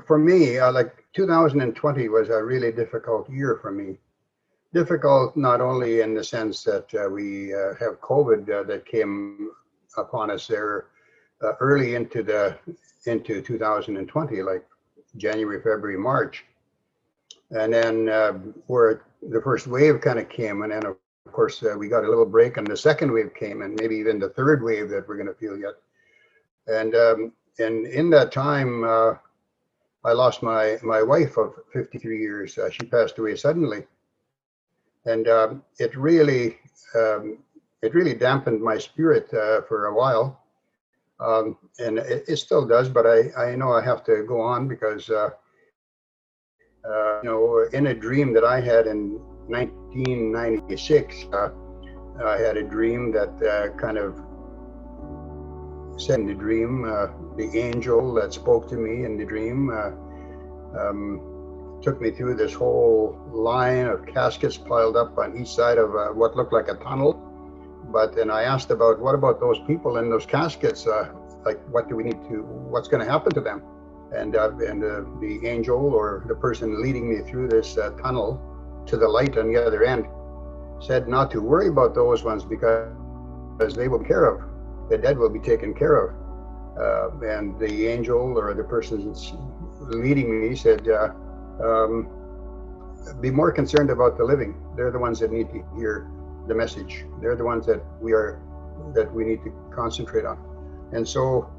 For 0.04 0.18
me, 0.18 0.58
uh, 0.58 0.72
like 0.72 0.92
2020 1.14 2.08
was 2.08 2.28
a 2.28 2.42
really 2.42 2.72
difficult 2.72 3.30
year 3.30 3.58
for 3.62 3.70
me. 3.70 3.98
Difficult 4.74 5.36
not 5.36 5.60
only 5.60 6.00
in 6.00 6.14
the 6.14 6.24
sense 6.24 6.64
that 6.64 6.92
uh, 6.94 7.08
we 7.08 7.50
have 7.78 8.00
COVID 8.00 8.46
that 8.66 8.84
came 8.84 9.50
upon 9.96 10.32
us 10.32 10.48
there 10.48 10.86
early 11.60 11.94
into 11.94 12.22
the 12.22 12.58
into 13.06 13.42
2020, 13.42 14.42
like 14.42 14.64
January, 15.16 15.58
February, 15.58 15.98
March. 15.98 16.44
And 17.50 17.72
then 17.72 18.08
uh, 18.08 18.32
where 18.66 19.04
the 19.22 19.40
first 19.42 19.66
wave 19.66 20.00
kind 20.00 20.18
of 20.18 20.28
came, 20.28 20.62
and 20.62 20.72
then 20.72 20.86
of 20.86 20.96
course 21.32 21.62
uh, 21.62 21.76
we 21.76 21.88
got 21.88 22.04
a 22.04 22.08
little 22.08 22.26
break, 22.26 22.56
and 22.56 22.66
the 22.66 22.76
second 22.76 23.12
wave 23.12 23.32
came, 23.34 23.62
and 23.62 23.78
maybe 23.80 23.96
even 23.96 24.18
the 24.18 24.30
third 24.30 24.62
wave 24.62 24.88
that 24.90 25.06
we're 25.06 25.16
going 25.16 25.28
to 25.28 25.34
feel 25.34 25.58
yet. 25.58 25.74
And 26.66 26.94
um, 26.94 27.32
and 27.58 27.86
in 27.86 28.10
that 28.10 28.32
time, 28.32 28.84
uh, 28.84 29.14
I 30.04 30.12
lost 30.12 30.42
my 30.42 30.78
my 30.82 31.02
wife 31.02 31.36
of 31.36 31.54
53 31.72 32.18
years. 32.18 32.58
Uh, 32.58 32.70
she 32.70 32.86
passed 32.86 33.18
away 33.18 33.36
suddenly, 33.36 33.86
and 35.04 35.28
um, 35.28 35.62
it 35.78 35.96
really 35.96 36.58
um, 36.94 37.38
it 37.82 37.94
really 37.94 38.14
dampened 38.14 38.62
my 38.62 38.78
spirit 38.78 39.32
uh, 39.34 39.62
for 39.62 39.86
a 39.86 39.94
while, 39.94 40.43
um, 41.20 41.56
and 41.78 41.98
it, 41.98 42.24
it, 42.28 42.36
still 42.36 42.66
does. 42.66 42.88
But 42.88 43.06
I 43.06 43.32
I 43.36 43.56
know 43.56 43.72
I 43.72 43.82
have 43.82 44.04
to 44.04 44.24
go 44.26 44.40
on 44.40 44.68
because 44.68 45.08
uh, 45.10 45.30
uh 46.84 47.20
you 47.22 47.30
know 47.30 47.66
in 47.72 47.88
a 47.88 47.94
dream 47.94 48.32
that 48.34 48.44
I 48.44 48.60
had 48.60 48.86
in 48.86 49.20
1996, 49.48 51.26
uh, 51.32 51.50
I 52.24 52.38
had 52.38 52.56
a 52.56 52.62
dream 52.62 53.12
that 53.12 53.42
uh, 53.42 53.76
kind 53.76 53.98
of 53.98 54.20
said 56.00 56.20
in 56.20 56.26
the 56.26 56.34
dream, 56.34 56.84
uh, 56.84 57.08
the 57.36 57.56
angel 57.58 58.14
that 58.14 58.32
spoke 58.32 58.68
to 58.70 58.76
me 58.76 59.04
in 59.04 59.16
the 59.16 59.24
dream 59.24 59.70
uh, 59.70 59.90
um, 60.80 61.78
took 61.82 62.00
me 62.00 62.10
through 62.10 62.34
this 62.34 62.54
whole 62.54 63.16
line 63.30 63.86
of 63.86 64.06
caskets 64.06 64.56
piled 64.56 64.96
up 64.96 65.16
on 65.18 65.36
each 65.36 65.48
side 65.48 65.78
of 65.78 65.90
what 66.16 66.34
looked 66.36 66.52
like 66.52 66.68
a 66.68 66.74
tunnel. 66.74 67.33
But 67.94 68.14
then 68.16 68.28
I 68.38 68.42
asked 68.42 68.70
about 68.70 68.98
what 68.98 69.14
about 69.14 69.38
those 69.38 69.60
people 69.66 69.98
in 69.98 70.10
those 70.10 70.26
caskets? 70.26 70.86
Uh, 70.86 71.12
like, 71.46 71.60
what 71.74 71.88
do 71.88 71.94
we 71.94 72.02
need 72.02 72.20
to? 72.28 72.36
What's 72.72 72.88
going 72.88 73.04
to 73.04 73.10
happen 73.10 73.32
to 73.38 73.40
them? 73.40 73.62
And 74.12 74.36
uh, 74.36 74.50
and 74.70 74.80
uh, 74.82 75.02
the 75.20 75.46
angel 75.46 75.94
or 76.00 76.24
the 76.26 76.34
person 76.46 76.82
leading 76.82 77.08
me 77.08 77.18
through 77.28 77.48
this 77.48 77.68
tunnel 78.02 78.28
to 78.86 78.96
the 78.96 79.08
light 79.08 79.38
on 79.38 79.46
the 79.50 79.64
other 79.64 79.84
end 79.84 80.06
said 80.80 81.08
not 81.08 81.30
to 81.30 81.40
worry 81.40 81.68
about 81.68 81.94
those 81.94 82.24
ones 82.24 82.44
because 82.44 83.76
they 83.76 83.88
will 83.88 84.00
be 84.00 84.08
care 84.14 84.26
of 84.26 84.54
the 84.88 84.98
dead 84.98 85.18
will 85.18 85.30
be 85.30 85.38
taken 85.38 85.74
care 85.74 85.96
of. 85.96 86.14
Uh, 86.78 87.26
and 87.26 87.58
the 87.58 87.86
angel 87.86 88.36
or 88.38 88.52
the 88.54 88.64
person 88.64 89.14
leading 89.90 90.40
me 90.40 90.56
said, 90.56 90.88
uh, 90.88 91.10
um, 91.62 92.08
be 93.20 93.30
more 93.30 93.52
concerned 93.52 93.90
about 93.90 94.18
the 94.18 94.24
living. 94.24 94.54
They're 94.76 94.90
the 94.90 94.98
ones 94.98 95.20
that 95.20 95.30
need 95.30 95.48
to 95.50 95.64
hear 95.76 96.10
the 96.46 96.54
message. 96.54 97.04
They're 97.20 97.36
the 97.36 97.44
ones 97.44 97.66
that 97.66 97.82
we 98.00 98.12
are 98.12 98.40
that 98.94 99.12
we 99.12 99.24
need 99.24 99.42
to 99.44 99.52
concentrate 99.74 100.24
on. 100.24 100.38
And 100.92 101.06
so, 101.08 101.50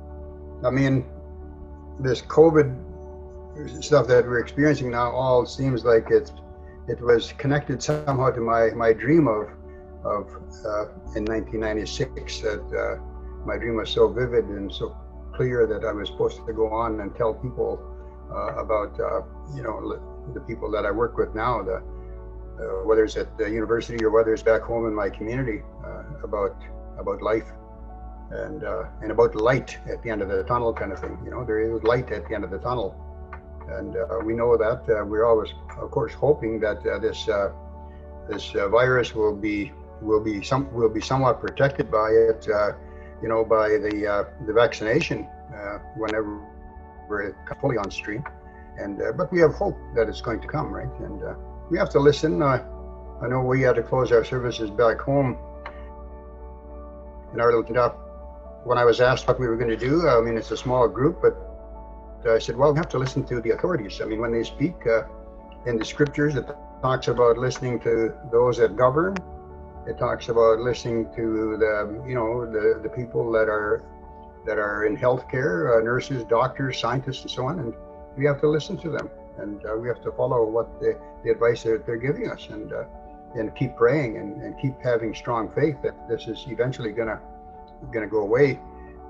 I 0.64 0.70
mean, 0.70 1.06
this 2.00 2.22
COVID 2.22 2.70
stuff 3.82 4.08
that 4.08 4.26
we're 4.26 4.40
experiencing 4.40 4.92
now 4.92 5.12
all 5.12 5.46
seems 5.46 5.86
like 5.86 6.08
it's 6.10 6.32
it 6.88 7.02
was 7.02 7.32
connected 7.34 7.82
somehow 7.82 8.32
to 8.32 8.42
my 8.42 8.70
my 8.72 8.94
dream 8.94 9.28
of 9.28 9.50
of 10.04 10.28
uh, 10.66 10.86
in 11.16 11.26
1996 11.26 12.42
that 12.42 12.62
uh, 12.78 13.02
my 13.46 13.58
dream 13.58 13.76
was 13.76 13.90
so 13.90 14.08
vivid 14.08 14.46
and 14.46 14.72
so 14.72 14.96
clear 15.36 15.68
that 15.68 15.86
I 15.86 15.92
was 15.92 16.10
supposed 16.10 16.46
to 16.46 16.54
go 16.54 16.70
on 16.70 17.00
and 17.02 17.16
tell 17.16 17.34
people 17.34 17.80
uh, 18.32 18.56
about, 18.56 19.00
uh, 19.00 19.22
you 19.56 19.64
know, 19.64 20.00
the 20.34 20.40
people 20.42 20.72
that 20.72 20.86
I 20.86 20.92
work 20.92 21.18
with 21.18 21.36
now, 21.36 21.62
the, 21.62 21.84
uh, 22.60 22.86
whether 22.88 23.04
it's 23.04 23.18
at 23.18 23.38
the 23.38 23.50
university 23.50 24.04
or 24.04 24.12
whether 24.12 24.34
it's 24.34 24.44
back 24.44 24.62
home 24.62 24.88
in 24.88 24.94
my 24.94 25.10
community, 25.10 25.62
uh, 25.86 26.04
about 26.24 26.56
about 26.98 27.22
life 27.22 27.48
and 28.32 28.64
uh, 28.64 28.86
and 29.02 29.12
about 29.12 29.36
light 29.36 29.78
at 29.88 30.02
the 30.04 30.10
end 30.10 30.22
of 30.22 30.30
the 30.30 30.44
tunnel, 30.44 30.74
kind 30.74 30.92
of 30.92 31.00
thing. 31.00 31.18
You 31.24 31.32
know, 31.32 31.44
there 31.46 31.60
is 31.60 31.84
light 31.84 32.12
at 32.12 32.28
the 32.28 32.36
end 32.36 32.44
of 32.44 32.52
the 32.52 32.60
tunnel, 32.60 32.96
and 33.70 33.96
uh, 33.96 34.20
we 34.24 34.34
know 34.34 34.58
that. 34.58 34.88
we're 35.08 35.26
always, 35.26 35.52
of 35.80 35.92
course, 35.92 36.14
hoping 36.14 36.60
that 36.62 36.84
this 37.02 37.28
this 38.30 38.52
virus 38.52 39.14
will 39.14 39.36
be 39.36 39.72
will 40.02 40.24
be 40.24 40.42
some 40.42 40.72
will 40.74 40.90
be 40.90 41.02
somewhat 41.02 41.40
protected 41.40 41.92
by 41.92 42.10
it 42.10 42.48
you 43.22 43.30
know, 43.30 43.44
by 43.44 43.70
the 43.70 44.08
uh, 44.08 44.24
the 44.46 44.54
vaccination 44.54 45.28
uh, 45.56 45.80
whenever 45.96 46.40
we're 47.10 47.36
fully 47.62 47.78
on 47.78 47.90
stream. 47.92 48.24
And 48.78 49.02
uh, 49.02 49.14
but 49.14 49.32
we 49.32 49.40
have 49.40 49.54
hope 49.54 49.78
that 49.96 50.10
it's 50.10 50.22
going 50.22 50.42
to 50.42 50.48
come, 50.48 50.72
right? 50.72 50.94
And 51.00 51.24
uh, 51.24 51.34
we 51.70 51.78
have 51.78 51.90
to 51.92 52.00
listen. 52.00 52.42
Uh, 52.42 52.64
I 53.22 53.28
know 53.28 53.42
we 53.42 53.62
had 53.62 53.76
to 53.76 53.84
close 53.84 54.12
our 54.12 54.24
services 54.24 54.70
back 54.70 55.00
home 55.00 55.38
in 57.34 57.40
town. 57.40 57.92
When 58.64 58.78
I 58.78 58.86
was 58.86 59.00
asked 59.00 59.28
what 59.28 59.40
we 59.40 59.48
were 59.48 59.58
going 59.58 59.70
to 59.70 59.78
do, 59.78 60.08
I 60.08 60.22
mean, 60.22 60.38
it's 60.38 60.52
a 60.52 60.58
small 60.58 60.88
group, 60.88 61.22
but 61.22 61.36
I 62.28 62.40
said, 62.40 62.56
well, 62.56 62.74
we 62.74 62.78
have 62.78 62.90
to 62.90 62.98
listen 62.98 63.24
to 63.26 63.40
the 63.42 63.52
authorities. 63.52 64.02
I 64.02 64.06
mean, 64.06 64.20
when 64.20 64.32
they 64.32 64.44
speak 64.44 64.76
uh, 64.88 65.04
in 65.68 65.78
the 65.78 65.86
scriptures, 65.86 66.36
it 66.36 66.48
talks 66.82 67.08
about 67.08 67.38
listening 67.38 67.80
to 67.82 68.14
those 68.32 68.58
that 68.58 68.76
govern 68.76 69.16
it 69.88 70.00
talks 70.00 70.30
about 70.30 70.60
listening 70.60 71.06
to 71.16 71.58
the, 71.58 72.04
you 72.08 72.16
know, 72.16 72.46
the, 72.46 72.80
the 72.82 72.90
people 72.90 73.32
that 73.32 73.48
are 73.50 73.84
that 74.46 74.58
are 74.60 74.86
in 74.86 74.96
healthcare, 74.96 75.78
uh, 75.78 75.84
nurses, 75.84 76.24
doctors, 76.26 76.80
scientists, 76.80 77.22
and 77.22 77.32
so 77.32 77.46
on, 77.46 77.60
and 77.60 77.74
we 78.16 78.26
have 78.26 78.40
to 78.42 78.48
listen 78.48 78.78
to 78.78 78.90
them, 78.90 79.10
and 79.40 79.66
uh, 79.66 79.76
we 79.78 79.88
have 79.88 80.02
to 80.04 80.12
follow 80.12 80.46
what 80.46 80.80
the, 80.80 81.00
the 81.24 81.32
advice 81.32 81.64
that 81.64 81.86
they're 81.86 81.98
giving 81.98 82.30
us, 82.30 82.48
and 82.50 82.74
uh, 82.74 82.84
and 83.36 83.54
keep 83.56 83.76
praying 83.76 84.18
and, 84.18 84.42
and 84.42 84.60
keep 84.60 84.80
having 84.82 85.14
strong 85.14 85.52
faith 85.54 85.76
that 85.84 85.96
this 86.10 86.28
is 86.28 86.46
eventually 86.48 86.92
gonna 86.92 87.20
gonna 87.92 88.08
go 88.08 88.20
away. 88.20 88.60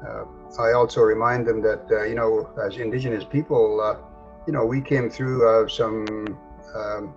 Uh, 0.08 0.26
I 0.60 0.74
also 0.74 1.02
remind 1.02 1.48
them 1.48 1.62
that 1.62 1.86
uh, 1.92 2.04
you 2.04 2.16
know, 2.16 2.50
as 2.64 2.78
Indigenous 2.78 3.24
people, 3.24 3.82
uh, 3.82 3.98
you 4.48 4.54
know, 4.54 4.66
we 4.66 4.82
came 4.82 5.10
through 5.10 5.68
some. 5.70 6.38
Um, 6.76 7.14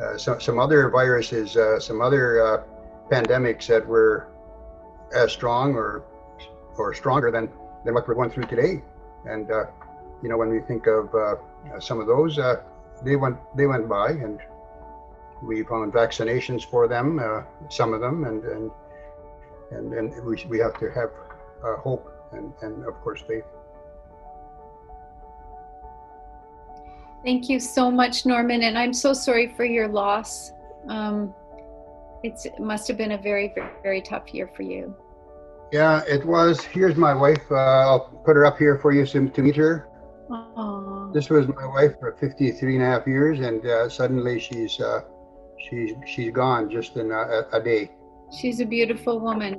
uh, 0.00 0.18
some, 0.18 0.38
some 0.40 0.58
other 0.58 0.90
viruses, 0.90 1.56
uh, 1.56 1.80
some 1.80 2.02
other 2.02 2.42
uh, 2.42 2.62
pandemics 3.10 3.66
that 3.66 3.86
were 3.86 4.28
as 5.14 5.32
strong 5.32 5.74
or 5.74 6.04
or 6.76 6.92
stronger 6.92 7.30
than 7.30 7.48
than 7.84 7.94
what 7.94 8.06
we're 8.06 8.14
going 8.14 8.30
through 8.30 8.44
today. 8.44 8.82
And 9.24 9.50
uh, 9.50 9.66
you 10.22 10.28
know, 10.28 10.36
when 10.36 10.50
we 10.50 10.60
think 10.60 10.86
of 10.86 11.14
uh, 11.14 11.36
some 11.78 12.00
of 12.00 12.06
those, 12.06 12.38
they 13.04 13.16
went 13.16 13.38
they 13.56 13.66
went 13.66 13.88
by, 13.88 14.10
and 14.10 14.40
we 15.42 15.62
found 15.64 15.92
vaccinations 15.92 16.64
for 16.64 16.88
them, 16.88 17.20
some 17.68 17.92
of 17.92 18.00
them, 18.00 18.24
and 18.24 18.44
and 18.44 18.70
and, 19.70 19.92
and 19.92 20.24
we, 20.24 20.44
we 20.48 20.58
have 20.58 20.78
to 20.78 20.90
have 20.90 21.10
hope 21.82 22.12
and, 22.32 22.52
and 22.62 22.84
of 22.86 22.94
course 23.00 23.22
faith. 23.26 23.44
Thank 27.24 27.48
you 27.48 27.58
so 27.58 27.90
much, 27.90 28.24
Norman, 28.24 28.62
and 28.62 28.78
I'm 28.78 28.92
so 28.92 29.12
sorry 29.12 29.48
for 29.48 29.64
your 29.64 29.88
loss. 29.88 30.52
Um, 30.86 31.34
it 32.22 32.38
must 32.60 32.86
have 32.86 32.96
been 32.96 33.12
a 33.12 33.18
very, 33.18 33.52
very, 33.54 33.70
very 33.82 34.00
tough 34.00 34.32
year 34.32 34.48
for 34.54 34.62
you. 34.62 34.94
Yeah, 35.72 36.02
it 36.06 36.24
was. 36.24 36.62
Here's 36.62 36.96
my 36.96 37.12
wife. 37.12 37.42
Uh, 37.50 37.56
I'll 37.56 38.22
put 38.24 38.36
her 38.36 38.46
up 38.46 38.58
here 38.58 38.78
for 38.78 38.92
you 38.92 39.04
to, 39.06 39.28
to 39.28 39.42
meet 39.42 39.56
her. 39.56 39.88
This 41.16 41.30
was 41.30 41.48
my 41.48 41.66
wife 41.66 41.98
for 41.98 42.12
53 42.12 42.74
and 42.74 42.84
a 42.84 42.86
half 42.86 43.06
years, 43.06 43.40
and 43.40 43.64
uh, 43.64 43.88
suddenly 43.88 44.38
she's 44.38 44.78
uh, 44.78 45.00
she's 45.66 45.94
she's 46.04 46.30
gone 46.30 46.68
just 46.68 46.98
in 46.98 47.10
a, 47.10 47.46
a, 47.54 47.58
day. 47.58 47.90
She's 48.38 48.60
a 48.60 48.66
beautiful 48.66 49.18
woman. 49.18 49.58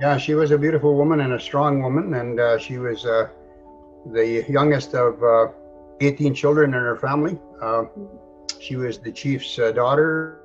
Yeah, 0.00 0.16
she 0.18 0.34
was 0.34 0.52
a 0.52 0.58
beautiful 0.58 0.94
woman 0.94 1.18
and 1.18 1.32
a 1.32 1.40
strong 1.40 1.82
woman, 1.82 2.14
and 2.14 2.38
uh, 2.38 2.58
she 2.58 2.78
was 2.78 3.04
uh, 3.04 3.26
the 4.12 4.46
youngest 4.48 4.94
of 4.94 5.20
uh, 5.20 5.48
18 6.00 6.32
children 6.32 6.74
in 6.74 6.80
her 6.80 6.94
family. 6.94 7.40
Uh, 7.60 7.86
she 8.60 8.76
was 8.76 9.00
the 9.00 9.10
chief's 9.10 9.58
uh, 9.58 9.72
daughter. 9.72 10.42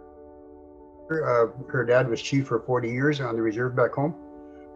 Uh, 1.12 1.46
her 1.70 1.86
dad 1.86 2.10
was 2.10 2.24
chief 2.24 2.48
for 2.48 2.60
40 2.62 2.90
years 2.90 3.22
on 3.22 3.36
the 3.36 3.42
reserve 3.44 3.76
back 3.76 3.94
home, 3.94 4.16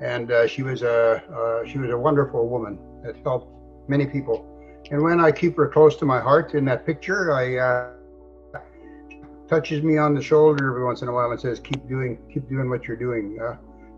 and 0.04 0.30
uh, 0.30 0.46
she 0.46 0.62
was 0.62 0.84
a 0.84 1.24
uh, 1.34 1.68
she 1.68 1.80
was 1.80 1.90
a 1.90 1.98
wonderful 1.98 2.48
woman 2.48 2.78
that 3.04 3.16
helped 3.24 3.50
many 3.88 4.06
people. 4.06 4.52
And 4.92 5.02
when 5.02 5.20
I 5.20 5.32
keep 5.32 5.58
her 5.58 5.68
close 5.68 5.96
to 5.98 6.06
my 6.06 6.20
heart 6.20 6.54
in 6.54 6.66
that 6.66 6.86
picture, 6.86 7.32
I 7.34 7.58
uh, 7.58 8.60
touches 9.48 9.84
me 9.84 9.98
on 9.98 10.14
the 10.14 10.22
shoulder 10.22 10.70
every 10.70 10.84
once 10.84 11.02
in 11.02 11.08
a 11.08 11.14
while 11.14 11.32
and 11.32 11.40
says, 11.40 11.60
"Keep 11.60 11.88
doing, 11.88 12.18
keep 12.32 12.48
doing 12.50 12.70
what 12.70 12.88
you're 12.88 12.98
doing. 12.98 13.40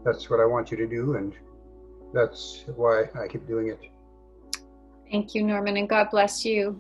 that's 0.05 0.29
what 0.29 0.39
I 0.39 0.45
want 0.45 0.71
you 0.71 0.77
to 0.77 0.87
do, 0.87 1.15
and 1.15 1.33
that's 2.13 2.63
why 2.75 3.05
I 3.19 3.27
keep 3.27 3.45
doing 3.47 3.67
it." 3.67 3.79
Thank 5.11 5.35
you, 5.35 5.43
Norman, 5.43 5.77
and 5.77 5.89
God 5.89 6.09
bless 6.09 6.45
you. 6.45 6.79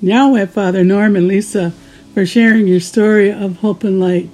Now, 0.00 0.32
we 0.32 0.40
have 0.40 0.50
Father 0.50 0.84
Norman, 0.84 1.28
Lisa, 1.28 1.72
for 2.14 2.26
sharing 2.26 2.66
your 2.66 2.80
story 2.80 3.30
of 3.30 3.58
hope 3.58 3.84
and 3.84 4.00
light. 4.00 4.28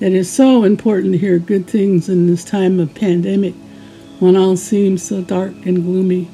It 0.00 0.12
is 0.12 0.30
so 0.30 0.64
important 0.64 1.12
to 1.12 1.18
hear 1.18 1.38
good 1.38 1.66
things 1.66 2.08
in 2.08 2.26
this 2.26 2.44
time 2.44 2.78
of 2.80 2.94
pandemic 2.94 3.54
when 4.18 4.36
all 4.36 4.56
seems 4.56 5.02
so 5.02 5.22
dark 5.22 5.52
and 5.66 5.82
gloomy. 5.82 6.28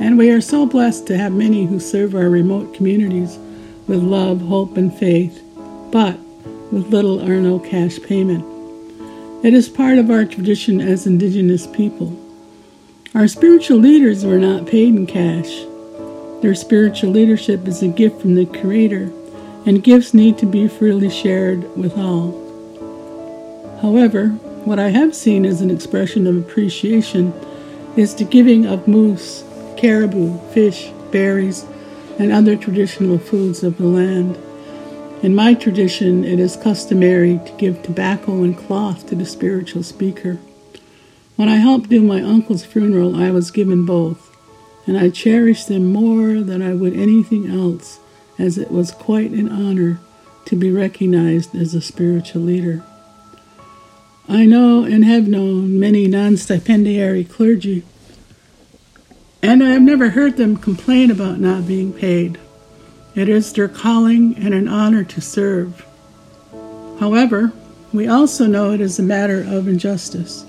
And 0.00 0.18
we 0.18 0.30
are 0.30 0.40
so 0.40 0.66
blessed 0.66 1.06
to 1.08 1.18
have 1.18 1.32
many 1.32 1.66
who 1.66 1.78
serve 1.80 2.14
our 2.14 2.28
remote 2.28 2.74
communities 2.74 3.38
with 3.86 4.02
love, 4.02 4.40
hope, 4.40 4.76
and 4.76 4.92
faith, 4.92 5.42
but 5.90 6.18
with 6.72 6.88
little 6.88 7.20
or 7.20 7.40
no 7.40 7.58
cash 7.58 8.00
payment. 8.00 8.44
It 9.44 9.54
is 9.54 9.68
part 9.68 9.98
of 9.98 10.10
our 10.10 10.24
tradition 10.24 10.80
as 10.80 11.06
Indigenous 11.06 11.66
people 11.66 12.20
our 13.14 13.28
spiritual 13.28 13.78
leaders 13.78 14.24
were 14.24 14.40
not 14.40 14.66
paid 14.66 14.92
in 14.92 15.06
cash. 15.06 15.62
Their 16.42 16.56
spiritual 16.56 17.10
leadership 17.10 17.68
is 17.68 17.80
a 17.80 17.86
gift 17.86 18.20
from 18.20 18.34
the 18.34 18.44
Creator, 18.44 19.12
and 19.66 19.84
gifts 19.84 20.14
need 20.14 20.36
to 20.38 20.46
be 20.46 20.66
freely 20.66 21.08
shared 21.08 21.76
with 21.76 21.96
all. 21.96 22.32
However, 23.82 24.30
what 24.64 24.80
I 24.80 24.88
have 24.88 25.14
seen 25.14 25.46
as 25.46 25.60
an 25.60 25.70
expression 25.70 26.26
of 26.26 26.36
appreciation 26.36 27.32
is 27.96 28.16
the 28.16 28.24
giving 28.24 28.66
of 28.66 28.88
moose 28.88 29.44
caribou, 29.84 30.38
fish, 30.54 30.90
berries, 31.10 31.66
and 32.18 32.32
other 32.32 32.56
traditional 32.56 33.18
foods 33.18 33.62
of 33.62 33.76
the 33.76 33.84
land. 33.84 34.34
In 35.22 35.34
my 35.34 35.52
tradition, 35.52 36.24
it 36.24 36.40
is 36.40 36.56
customary 36.56 37.38
to 37.44 37.52
give 37.58 37.82
tobacco 37.82 38.44
and 38.44 38.56
cloth 38.56 39.06
to 39.08 39.14
the 39.14 39.26
spiritual 39.26 39.82
speaker. 39.82 40.38
When 41.36 41.50
I 41.50 41.56
helped 41.56 41.90
do 41.90 42.00
my 42.00 42.22
uncle's 42.22 42.64
funeral, 42.64 43.14
I 43.14 43.30
was 43.30 43.50
given 43.50 43.84
both, 43.84 44.34
and 44.86 44.96
I 44.96 45.10
cherished 45.10 45.68
them 45.68 45.92
more 45.92 46.40
than 46.40 46.62
I 46.62 46.72
would 46.72 46.96
anything 46.96 47.50
else, 47.50 47.98
as 48.38 48.56
it 48.56 48.70
was 48.70 48.90
quite 48.90 49.32
an 49.32 49.52
honor 49.52 50.00
to 50.46 50.56
be 50.56 50.70
recognized 50.70 51.54
as 51.54 51.74
a 51.74 51.82
spiritual 51.82 52.40
leader. 52.40 52.82
I 54.30 54.46
know 54.46 54.84
and 54.84 55.04
have 55.04 55.28
known 55.28 55.78
many 55.78 56.06
non 56.06 56.38
stipendiary 56.38 57.24
clergy, 57.24 57.84
and 59.44 59.62
I 59.62 59.72
have 59.72 59.82
never 59.82 60.08
heard 60.08 60.38
them 60.38 60.56
complain 60.56 61.10
about 61.10 61.38
not 61.38 61.66
being 61.66 61.92
paid. 61.92 62.38
It 63.14 63.28
is 63.28 63.52
their 63.52 63.68
calling 63.68 64.34
and 64.38 64.54
an 64.54 64.68
honor 64.68 65.04
to 65.04 65.20
serve. 65.20 65.84
However, 66.98 67.52
we 67.92 68.08
also 68.08 68.46
know 68.46 68.70
it 68.70 68.80
is 68.80 68.98
a 68.98 69.02
matter 69.02 69.42
of 69.42 69.68
injustice. 69.68 70.46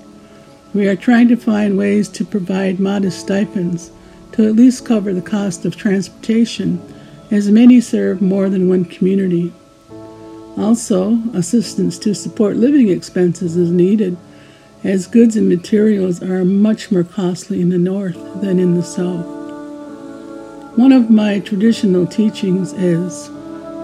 We 0.74 0.88
are 0.88 0.96
trying 0.96 1.28
to 1.28 1.36
find 1.36 1.78
ways 1.78 2.08
to 2.08 2.24
provide 2.24 2.80
modest 2.80 3.20
stipends 3.20 3.92
to 4.32 4.48
at 4.48 4.56
least 4.56 4.86
cover 4.86 5.14
the 5.14 5.22
cost 5.22 5.66
of 5.66 5.76
transportation, 5.76 6.82
as 7.30 7.52
many 7.52 7.82
serve 7.82 8.22
more 8.22 8.48
than 8.48 8.70
one 8.70 8.86
community. 8.86 9.52
Also, 10.58 11.20
assistance 11.34 12.00
to 12.00 12.16
support 12.16 12.56
living 12.56 12.88
expenses 12.88 13.58
is 13.58 13.72
needed, 13.72 14.16
as 14.86 15.08
goods 15.08 15.36
and 15.36 15.50
materials 15.50 16.22
are 16.22 16.46
much 16.46 16.92
more 16.92 17.04
costly 17.04 17.60
in 17.60 17.70
the 17.70 17.78
north 17.78 18.20
than 18.40 18.60
in 18.60 18.76
the 18.76 18.84
south. 18.84 19.26
One 20.78 20.92
of 20.92 21.10
my 21.10 21.40
traditional 21.40 22.06
teachings 22.06 22.72
is 22.74 23.32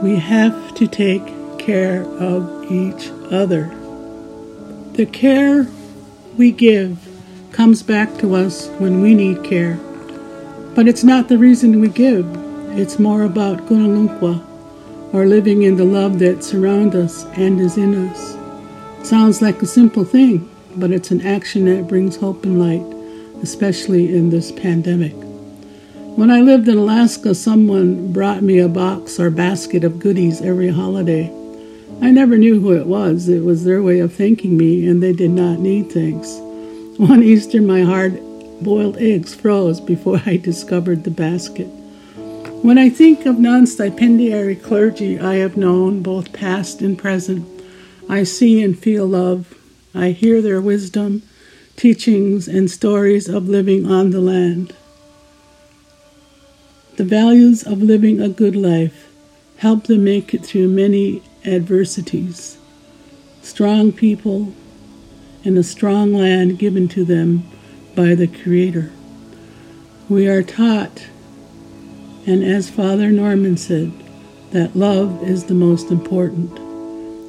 we 0.04 0.18
have 0.18 0.76
to 0.76 0.86
take 0.88 1.26
care 1.58 2.04
of 2.20 2.72
each 2.72 3.10
other. 3.32 3.74
The 4.94 5.08
care 5.08 5.66
we 6.38 6.52
give 6.52 7.00
comes 7.52 7.82
back 7.82 8.16
to 8.20 8.36
us 8.36 8.68
when 8.78 9.02
we 9.02 9.16
need 9.16 9.44
care. 9.44 9.80
But 10.76 10.88
it's 10.88 11.04
not 11.04 11.30
the 11.30 11.40
reason 11.40 11.82
we 11.82 11.90
give, 11.90 12.28
it's 12.78 13.00
more 13.00 13.24
about 13.24 13.66
Gunalunkwa 13.66 15.14
or 15.14 15.26
living 15.26 15.64
in 15.64 15.78
the 15.78 15.84
love 15.84 16.20
that 16.20 16.44
surrounds 16.44 16.96
us 16.96 17.26
and 17.34 17.60
is 17.60 17.78
in 17.78 18.08
us. 18.08 18.38
Sounds 19.08 19.42
like 19.42 19.64
a 19.64 19.66
simple 19.66 20.06
thing, 20.06 20.51
but 20.80 20.92
it's 20.92 21.12
an 21.12 21.22
action 21.22 21.66
that 21.66 21.88
brings 21.88 22.16
hope 22.16 22.44
and 22.44 22.60
light, 22.60 22.86
especially 23.42 24.16
in 24.16 24.30
this 24.30 24.52
pandemic. 24.52 25.14
When 26.18 26.30
I 26.30 26.42
lived 26.42 26.68
in 26.68 26.78
Alaska, 26.78 27.34
someone 27.34 28.12
brought 28.12 28.44
me 28.44 28.60
a 28.60 28.68
box 28.68 29.20
or 29.20 29.30
basket 29.30 29.84
of 29.84 30.00
goodies 30.00 30.42
every 30.42 30.70
holiday. 30.70 31.32
I 32.02 32.12
never 32.12 32.38
knew 32.38 32.60
who 32.60 32.74
it 32.74 32.86
was. 32.86 33.30
It 33.30 33.44
was 33.44 33.64
their 33.64 33.82
way 33.82 34.00
of 34.00 34.14
thanking 34.14 34.58
me, 34.58 34.88
and 34.88 35.02
they 35.02 35.14
did 35.14 35.32
not 35.32 35.60
need 35.60 35.92
thanks. 35.92 36.36
One 36.98 37.24
Easter, 37.24 37.62
my 37.62 37.84
hard 37.84 38.20
boiled 38.62 38.98
eggs 38.98 39.34
froze 39.34 39.80
before 39.80 40.22
I 40.26 40.38
discovered 40.38 41.04
the 41.04 41.12
basket. 41.12 41.68
When 42.62 42.78
I 42.78 42.90
think 42.90 43.26
of 43.26 43.40
non 43.40 43.66
stipendiary 43.66 44.56
clergy 44.56 45.20
I 45.20 45.36
have 45.36 45.58
known, 45.58 46.04
both 46.04 46.34
past 46.34 46.82
and 46.82 46.98
present, 46.98 47.48
I 48.08 48.24
see 48.24 48.62
and 48.62 48.78
feel 48.78 49.08
love. 49.08 49.56
I 49.94 50.12
hear 50.12 50.42
their 50.42 50.62
wisdom, 50.62 51.24
teachings, 51.76 52.48
and 52.48 52.70
stories 52.70 53.28
of 53.28 53.50
living 53.50 53.86
on 53.86 54.12
the 54.12 54.22
land. 54.22 54.76
The 56.98 57.04
values 57.04 57.64
of 57.64 57.82
living 57.82 58.22
a 58.22 58.30
good 58.30 58.56
life 58.56 59.10
help 59.58 59.86
them 59.86 60.04
make 60.04 60.34
it 60.34 60.46
through 60.46 60.68
many 60.70 61.24
adversities. 61.46 62.58
Strong 63.42 63.94
people 63.94 64.54
and 65.44 65.58
a 65.58 65.64
strong 65.64 66.14
land 66.14 66.60
given 66.60 66.88
to 66.90 67.04
them 67.04 67.44
by 67.96 68.16
the 68.16 68.28
Creator. 68.28 68.92
We 70.10 70.28
are 70.28 70.44
taught 70.44 71.08
and 72.28 72.44
as 72.44 72.70
Father 72.70 73.10
Norman 73.10 73.58
said, 73.58 73.92
that 74.52 74.76
love 74.76 75.24
is 75.24 75.46
the 75.46 75.56
most 75.56 75.90
important. 75.90 76.52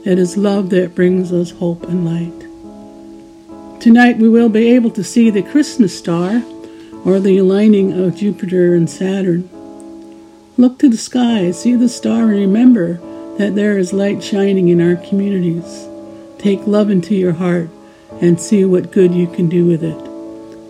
It 0.06 0.18
is 0.18 0.36
love 0.36 0.70
that 0.70 0.94
brings 0.94 1.32
us 1.32 1.52
hope 1.52 1.84
and 1.84 2.04
light. 2.04 2.51
Tonight 3.82 4.18
we 4.18 4.28
will 4.28 4.48
be 4.48 4.68
able 4.76 4.92
to 4.92 5.02
see 5.02 5.28
the 5.28 5.42
Christmas 5.42 5.98
star, 5.98 6.44
or 7.04 7.18
the 7.18 7.36
aligning 7.38 7.90
of 7.90 8.14
Jupiter 8.14 8.76
and 8.76 8.88
Saturn. 8.88 9.50
Look 10.56 10.78
to 10.78 10.88
the 10.88 10.96
sky, 10.96 11.50
see 11.50 11.74
the 11.74 11.88
star, 11.88 12.30
and 12.30 12.38
remember 12.38 13.00
that 13.38 13.56
there 13.56 13.76
is 13.76 13.92
light 13.92 14.22
shining 14.22 14.68
in 14.68 14.80
our 14.80 14.94
communities. 14.94 15.88
Take 16.38 16.64
love 16.64 16.90
into 16.90 17.16
your 17.16 17.32
heart 17.32 17.70
and 18.20 18.40
see 18.40 18.64
what 18.64 18.92
good 18.92 19.16
you 19.16 19.26
can 19.26 19.48
do 19.48 19.66
with 19.66 19.82
it. 19.82 19.98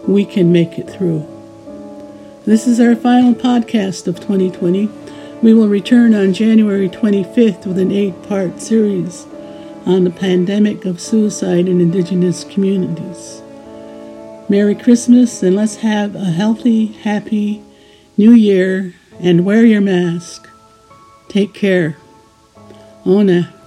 We 0.09 0.25
can 0.25 0.51
make 0.51 0.79
it 0.79 0.88
through. 0.88 1.27
This 2.46 2.66
is 2.66 2.81
our 2.81 2.96
final 2.96 3.35
podcast 3.35 4.07
of 4.07 4.20
2020. 4.20 4.88
We 5.42 5.53
will 5.53 5.68
return 5.68 6.14
on 6.14 6.33
January 6.33 6.88
25th 6.88 7.66
with 7.66 7.79
an 7.79 7.92
eight 7.92 8.22
part 8.22 8.62
series 8.62 9.27
on 9.87 10.05
the 10.05 10.11
pandemic 10.11 10.85
of 10.85 11.01
suicide 11.01 11.68
in 11.68 11.81
Indigenous 11.81 12.45
communities. 12.45 13.42
Merry 14.49 14.75
Christmas 14.75 15.42
and 15.42 15.57
let's 15.57 15.77
have 15.77 16.14
a 16.14 16.25
healthy, 16.25 16.87
happy 16.87 17.62
New 18.16 18.33
Year 18.33 18.95
and 19.21 19.45
wear 19.45 19.64
your 19.64 19.81
mask. 19.81 20.49
Take 21.29 21.55
care. 21.55 21.97
Ona. 23.07 23.62